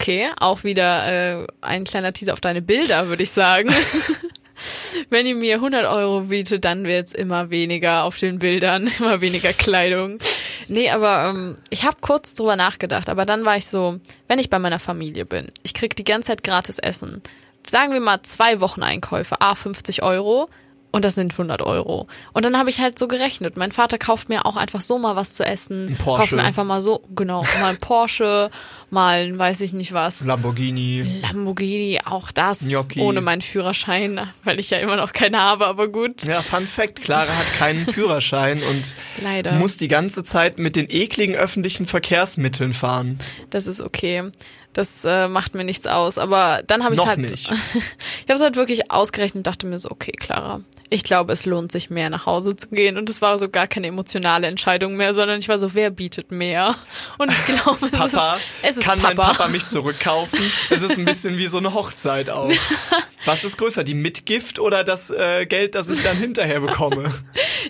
[0.01, 3.69] Okay, auch wieder äh, ein kleiner Teaser auf deine Bilder, würde ich sagen.
[5.09, 9.51] Wenn ihr mir 100 Euro bietet, dann wird's immer weniger auf den Bildern, immer weniger
[9.51, 10.19] Kleidung.
[10.69, 14.49] Nee, aber ähm, ich habe kurz drüber nachgedacht, aber dann war ich so, wenn ich
[14.49, 17.21] bei meiner Familie bin, ich krieg die ganze Zeit gratis Essen.
[17.67, 20.49] Sagen wir mal zwei Wochen Einkäufe, a 50 Euro
[20.91, 22.07] und das sind 100 Euro.
[22.33, 23.57] Und dann habe ich halt so gerechnet.
[23.57, 25.89] Mein Vater kauft mir auch einfach so mal was zu essen.
[25.89, 26.19] Ein Porsche.
[26.21, 28.49] Kauft mir einfach mal so, genau, mal ein Porsche,
[28.89, 30.25] mal ein weiß ich nicht was.
[30.25, 31.19] Lamborghini.
[31.21, 33.01] Lamborghini, auch das Gnocchi.
[33.01, 36.23] ohne meinen Führerschein, weil ich ja immer noch keinen habe, aber gut.
[36.23, 39.53] Ja, Fun Fact, Clara hat keinen Führerschein und Leider.
[39.53, 43.19] muss die ganze Zeit mit den ekligen öffentlichen Verkehrsmitteln fahren.
[43.51, 44.31] Das ist okay.
[44.73, 46.17] Das äh, macht mir nichts aus.
[46.17, 47.19] Aber dann habe ich halt.
[47.19, 47.51] nicht.
[47.51, 51.45] ich habe es halt wirklich ausgerechnet und dachte mir so, okay, Clara, ich glaube, es
[51.45, 52.97] lohnt sich mehr nach Hause zu gehen.
[52.97, 56.31] Und es war so gar keine emotionale Entscheidung mehr, sondern ich war so, wer bietet
[56.31, 56.75] mehr?
[57.17, 59.13] Und ich glaube, es Papa, ist, es ist kann Papa.
[59.15, 60.39] mein Papa mich zurückkaufen?
[60.69, 62.51] Es ist ein bisschen wie so eine Hochzeit auch.
[63.25, 67.13] Was ist größer, die Mitgift oder das äh, Geld, das ich dann hinterher bekomme?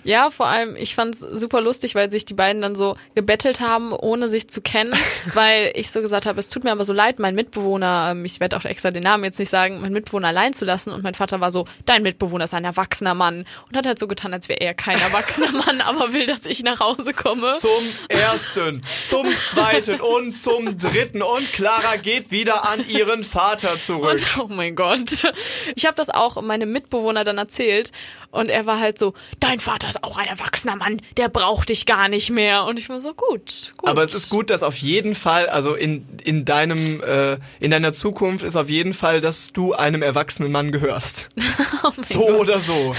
[0.04, 3.92] Ja, vor allem, ich fand's super lustig, weil sich die beiden dann so gebettelt haben,
[3.92, 4.94] ohne sich zu kennen,
[5.34, 8.40] weil ich so gesagt habe, es tut mir aber so leid, meinen Mitbewohner, ähm, ich
[8.40, 11.14] werde auch extra den Namen jetzt nicht sagen, meinen Mitbewohner allein zu lassen und mein
[11.14, 14.48] Vater war so, dein Mitbewohner ist ein erwachsener Mann und hat halt so getan, als
[14.48, 17.54] wäre er kein erwachsener Mann, aber will, dass ich nach Hause komme.
[17.58, 17.70] Zum
[18.08, 24.12] ersten, zum zweiten und zum dritten und Clara geht wieder an ihren Vater zurück.
[24.12, 25.22] Und oh mein Gott.
[25.74, 27.92] Ich habe das auch meinem Mitbewohner dann erzählt
[28.30, 31.86] und er war halt so, dein Vater ist auch ein erwachsener Mann, der braucht dich
[31.86, 32.64] gar nicht mehr.
[32.64, 33.88] Und ich war so, gut, gut.
[33.88, 37.92] Aber es ist gut, dass auf jeden Fall, also in, in deinem, äh, in deiner
[37.92, 41.28] Zukunft ist auf jeden Fall, dass du einem erwachsenen Mann gehörst.
[41.82, 42.40] Oh So Gott.
[42.40, 42.94] oder so.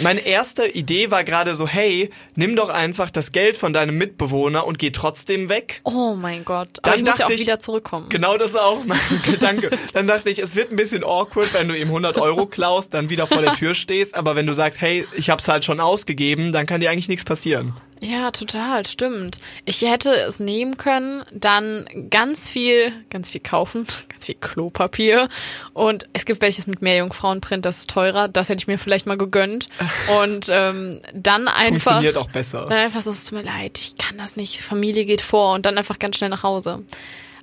[0.00, 4.66] Meine erste Idee war gerade so, hey, nimm doch einfach das Geld von deinem Mitbewohner
[4.66, 5.80] und geh trotzdem weg.
[5.84, 6.80] Oh mein Gott.
[6.82, 8.08] Aber Dann ich muss ja auch ich- wieder zurückkommen.
[8.08, 9.70] Genau das war auch mein Gedanke.
[9.92, 13.08] Dann dachte ich, es wird ein bisschen awkward, wenn du ihm 100 Euro klaust, dann
[13.08, 14.16] wieder vor der Tür stehst.
[14.16, 17.24] Aber wenn du sagst, hey, ich hab's halt schon ausgegeben, dann kann dir eigentlich nichts
[17.24, 17.74] passieren.
[18.00, 19.38] Ja, total, stimmt.
[19.64, 25.28] Ich hätte es nehmen können, dann ganz viel, ganz viel kaufen, ganz viel Klopapier.
[25.72, 28.28] Und es gibt welches mit Meerjungfrauenprint, das ist teurer.
[28.28, 29.66] Das hätte ich mir vielleicht mal gegönnt.
[30.22, 31.92] Und ähm, dann einfach.
[31.92, 32.66] Funktioniert auch besser.
[32.68, 35.66] Dann einfach so, es tut mir leid, ich kann das nicht, Familie geht vor und
[35.66, 36.84] dann einfach ganz schnell nach Hause.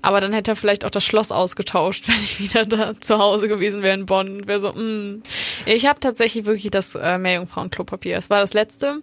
[0.05, 3.47] Aber dann hätte er vielleicht auch das Schloss ausgetauscht, wenn ich wieder da zu Hause
[3.47, 4.45] gewesen wäre in Bonn.
[4.45, 5.23] Wäre so, mm.
[5.65, 8.15] Ich habe tatsächlich wirklich das äh, Meerjungfrauen-Klopapier.
[8.15, 9.01] Es war das letzte.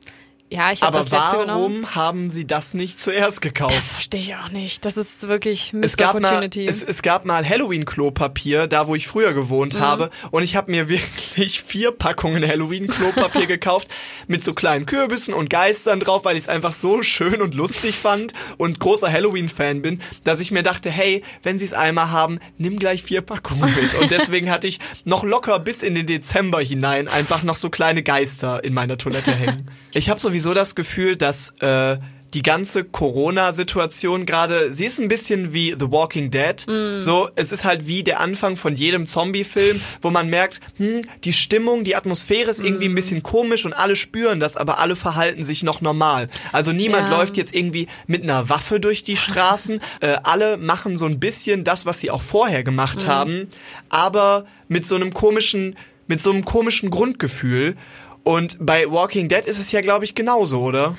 [0.53, 1.81] Ja, ich habe das letzte genommen.
[1.83, 3.75] warum haben sie das nicht zuerst gekauft?
[3.75, 4.85] Das verstehe ich auch nicht.
[4.85, 6.67] Das ist wirklich es Missed gab, mal, Opportunity.
[6.67, 9.81] es, es gab mal Halloween-Klopapier, da wo ich früher gewohnt Mhm.
[9.81, 10.11] habe.
[10.31, 13.89] Und ich habe mir wirklich vier Packungen Halloween-Klopapier gekauft
[14.27, 17.97] mit so kleinen Kürbissen und Geistern drauf, weil ich es einfach so schön und lustig
[17.97, 22.39] fand und großer Halloween-Fan bin, dass ich mir dachte, hey, wenn sie es einmal haben,
[22.59, 23.95] nimm gleich vier Packungen mit.
[23.95, 28.03] Und deswegen hatte ich noch locker bis in den Dezember hinein einfach noch so kleine
[28.03, 29.71] Geister in meiner Toilette hängen.
[29.95, 31.99] Ich habe sowieso das Gefühl, dass äh,
[32.35, 36.67] die ganze Corona-Situation gerade, sie ist ein bisschen wie The Walking Dead.
[36.67, 37.01] Mm.
[37.01, 41.35] So, es ist halt wie der Anfang von jedem Zombie-Film, wo man merkt, hm, die
[41.35, 42.93] Stimmung, die Atmosphäre ist irgendwie Mm.
[42.93, 46.29] ein bisschen komisch und alle spüren das, aber alle verhalten sich noch normal.
[46.53, 47.19] Also niemand Ja.
[47.19, 49.81] läuft jetzt irgendwie mit einer Waffe durch die Straßen.
[50.01, 53.49] äh, alle machen so ein bisschen das, was sie auch vorher gemacht haben,
[53.91, 55.77] aber mit so einem komischen,
[56.07, 57.77] mit so einem komischen Grundgefühl.
[58.25, 60.95] Und bei Walking Dead ist es ja, glaube ich, genauso, oder?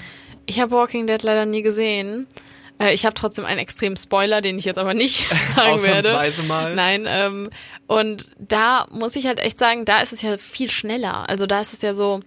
[0.46, 2.28] Ich habe Walking Dead leider nie gesehen.
[2.80, 6.00] Äh, ich habe trotzdem einen extremen Spoiler, den ich jetzt aber nicht sagen werde.
[6.00, 6.76] Ausnahmsweise mal.
[6.76, 7.50] Nein, ähm,
[7.88, 11.30] und da muss ich halt echt sagen, da ist es ja viel schneller.
[11.30, 12.20] Also da ist es ja so,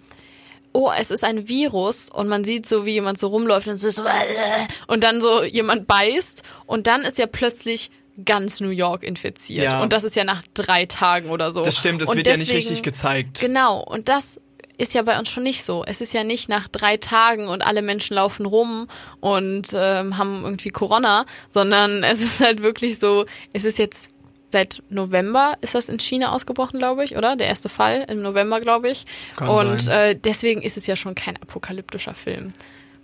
[0.72, 3.88] oh, es ist ein Virus und man sieht so, wie jemand so rumläuft und so,
[3.90, 4.04] so
[4.86, 7.90] und dann so jemand beißt und dann ist ja plötzlich
[8.24, 9.64] ganz New York infiziert.
[9.64, 9.82] Ja.
[9.82, 11.62] Und das ist ja nach drei Tagen oder so.
[11.64, 13.40] Das stimmt, es und wird ja nicht deswegen- richtig gezeigt.
[13.40, 14.40] Genau, und das
[14.78, 15.84] ist ja bei uns schon nicht so.
[15.86, 18.88] Es ist ja nicht nach drei Tagen und alle Menschen laufen rum
[19.20, 24.10] und ähm, haben irgendwie Corona, sondern es ist halt wirklich so, es ist jetzt
[24.48, 27.36] seit November ist das in China ausgebrochen, glaube ich, oder?
[27.36, 29.04] Der erste Fall im November, glaube ich.
[29.34, 30.10] Kann und sein.
[30.10, 32.52] äh, deswegen ist es ja schon kein apokalyptischer Film.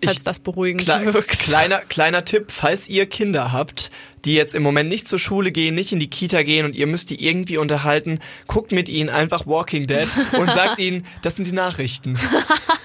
[0.04, 1.38] Falls Ich- das beruhigend Kle wirkt.
[1.38, 3.90] kleiner, kleiner Tipp, falls ihr Kinder habt,
[4.24, 6.86] die jetzt im Moment nicht zur Schule gehen, nicht in die Kita gehen und ihr
[6.86, 10.06] müsst die irgendwie unterhalten, guckt mit ihnen einfach Walking Dead
[10.38, 12.18] und sagt ihnen, das sind die Nachrichten.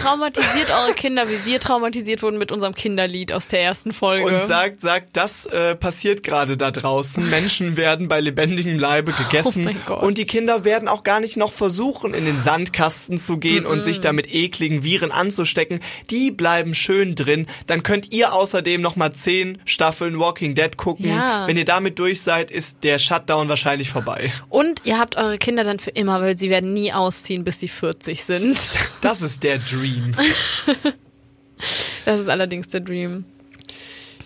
[0.00, 4.24] Traumatisiert eure Kinder, wie wir traumatisiert wurden mit unserem Kinderlied aus der ersten Folge.
[4.26, 7.28] Und sagt, sagt, das äh, passiert gerade da draußen.
[7.28, 9.62] Menschen werden bei lebendigem Leibe gegessen.
[9.62, 10.02] Oh mein Gott.
[10.02, 13.82] und die Kinder werden auch gar nicht noch versuchen, in den Sandkasten zu gehen und
[13.82, 15.80] sich da mit ekligen Viren anzustecken.
[16.08, 17.46] Die bleiben schön drin.
[17.66, 21.06] Dann könnt ihr außerdem noch mal zehn Staffeln Walking Dead gucken.
[21.06, 21.46] Ja.
[21.46, 24.32] Wenn ihr damit durch seid, ist der Shutdown wahrscheinlich vorbei.
[24.48, 27.68] Und ihr habt eure Kinder dann für immer, weil sie werden nie ausziehen, bis sie
[27.68, 28.70] 40 sind.
[29.00, 30.14] Das ist der Dream.
[32.06, 33.24] Das ist allerdings der Dream.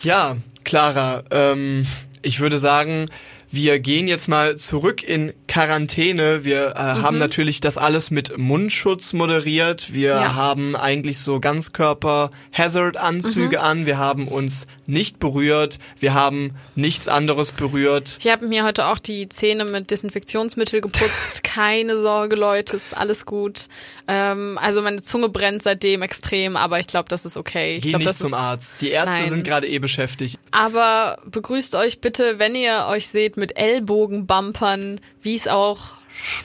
[0.02, 1.86] Ja, Clara, ähm,
[2.22, 3.10] ich würde sagen,
[3.54, 6.44] wir gehen jetzt mal zurück in Quarantäne.
[6.44, 7.02] Wir äh, Mhm.
[7.02, 9.94] haben natürlich das alles mit Mundschutz moderiert.
[9.94, 10.34] Wir Ja.
[10.34, 13.62] haben eigentlich so Ganzkörper-Hazard-Anzüge Mhm.
[13.62, 13.86] an.
[13.86, 15.78] Wir haben uns nicht berührt.
[15.98, 18.18] Wir haben nichts anderes berührt.
[18.20, 21.42] Ich habe mir heute auch die Zähne mit Desinfektionsmittel geputzt.
[21.54, 23.66] Keine Sorge, Leute, ist alles gut.
[24.08, 27.74] Ähm, also meine Zunge brennt seitdem extrem, aber ich glaube, das ist okay.
[27.74, 28.76] Ich Geh glaub, nicht das zum Arzt.
[28.80, 29.28] Die Ärzte Nein.
[29.30, 30.38] sind gerade eh beschäftigt.
[30.50, 35.92] Aber begrüßt euch bitte, wenn ihr euch seht, mit Ellbogenbumpern, wie es auch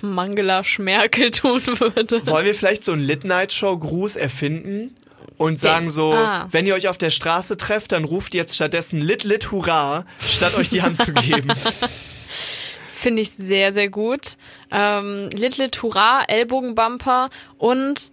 [0.02, 2.26] Mangela Schmerkel tun würde.
[2.28, 4.94] Wollen wir vielleicht so einen Lit-Night-Show-Gruß erfinden?
[5.38, 6.48] Und sagen so, Ah.
[6.52, 10.56] wenn ihr euch auf der Straße trefft, dann ruft jetzt stattdessen Lit Lit Hurra, statt
[10.58, 11.48] euch die Hand zu geben.
[12.92, 14.36] Finde ich sehr, sehr gut.
[14.72, 18.12] Ähm, Little Hurra, Ellbogenbumper und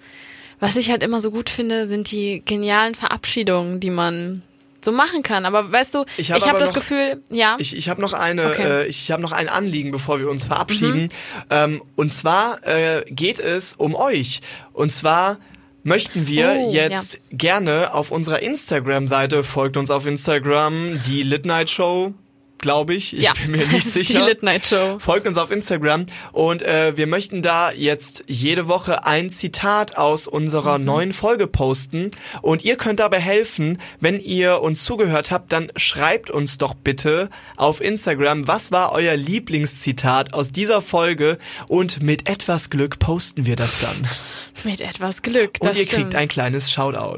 [0.60, 4.42] was ich halt immer so gut finde, sind die genialen Verabschiedungen, die man
[4.84, 5.44] so machen kann.
[5.46, 8.12] Aber weißt du, Ich hab habe aber das noch- Gefühl, ja, Ich, ich habe noch
[8.12, 8.62] eine, Okay.
[8.82, 11.08] äh, ich habe noch ein Anliegen, bevor wir uns verabschieden.
[11.50, 14.40] Ähm, und zwar äh, geht es um euch.
[14.72, 15.38] Und zwar
[15.82, 21.70] möchten wir Oh, jetzt gerne auf unserer Instagram-Seite folgt uns auf Instagram die Lit Night
[21.70, 22.12] Show,
[22.58, 23.16] glaube ich.
[23.16, 24.20] Ich ja, bin mir nicht das ist sicher.
[24.20, 24.98] die Lit Night Show.
[24.98, 30.26] Folgt uns auf Instagram und äh, wir möchten da jetzt jede Woche ein Zitat aus
[30.26, 32.10] unserer neuen Folge posten
[32.42, 37.28] und ihr könnt dabei helfen, wenn ihr uns zugehört habt, dann schreibt uns doch bitte
[37.56, 41.38] auf Instagram, was war euer Lieblingszitat aus dieser Folge
[41.68, 44.08] und mit etwas Glück posten wir das dann.
[44.64, 46.02] Mit etwas Glück, Und das ihr stimmt.
[46.04, 47.16] kriegt ein kleines Shoutout.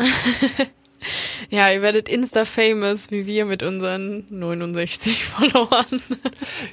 [1.51, 6.03] ja, ihr werdet Insta-famous, wie wir mit unseren 69 Followern.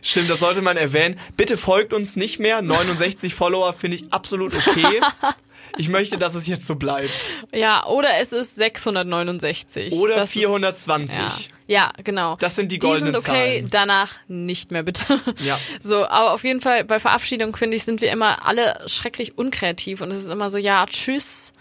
[0.01, 1.19] Stimmt, das sollte man erwähnen.
[1.38, 2.61] Bitte folgt uns nicht mehr.
[2.61, 5.01] 69 Follower finde ich absolut okay.
[5.77, 7.11] Ich möchte, dass es jetzt so bleibt.
[7.53, 9.91] ja, oder es ist 669.
[9.91, 11.17] Oder Das ist- 420.
[11.17, 11.27] ja.
[11.67, 12.38] ja, genau.
[12.39, 13.67] Das sind die Die goldenen sind okay, Zahlen.
[13.71, 15.03] danach nicht mehr bitte.
[15.43, 15.59] Ja.
[15.81, 19.99] So, aber auf jeden Fall bei Verabschiedung finde ich, sind wir immer alle schrecklich unkreativ
[19.99, 21.51] und es ist immer so, ja, tschüss,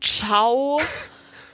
[0.00, 0.80] ciao,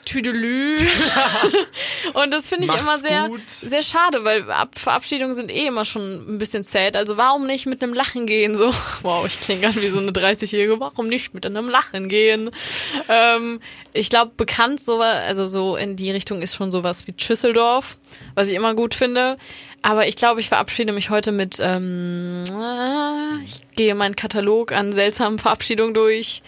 [0.05, 0.77] tüdelü.
[2.15, 3.49] und das finde ich Mach's immer sehr, gut.
[3.49, 6.97] sehr schade, weil Ab Verabschiedungen sind eh immer schon ein bisschen sad.
[6.97, 8.57] Also warum nicht mit einem Lachen gehen?
[8.57, 10.81] So, wow, ich klinge gerade wie so eine 30-Jährige.
[10.81, 12.51] Warum nicht mit einem Lachen gehen?
[13.09, 13.61] Ähm,
[13.93, 17.97] ich glaube, bekannt sowas, also so in die Richtung ist schon sowas wie Schüsseldorf,
[18.35, 19.39] was ich immer gut finde.
[19.85, 24.95] Aber ich glaube, ich verabschiede mich heute mit, ähm, äh, ich gehe meinen Katalog an
[24.95, 26.43] seltsamen Verabschiedungen durch.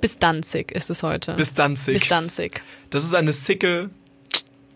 [0.00, 1.34] Bis Danzig ist es heute.
[1.34, 1.98] Bis Danzig.
[1.98, 2.62] Bis Danzig.
[2.90, 3.90] Das ist eine sicke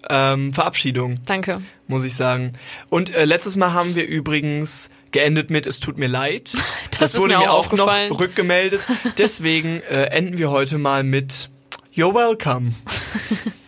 [0.09, 1.63] ähm, Verabschiedung, Danke.
[1.87, 2.55] muss ich sagen.
[2.89, 6.53] Und äh, letztes Mal haben wir übrigens geendet mit Es tut mir leid.
[6.99, 8.83] Das ist wurde mir mir auch auch noch rückgemeldet.
[9.19, 11.51] Deswegen äh, enden wir heute mal mit
[11.95, 12.75] You're welcome.